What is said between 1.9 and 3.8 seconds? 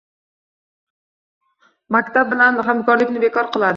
Maktab bilan hamkorlikni bekor qiladi.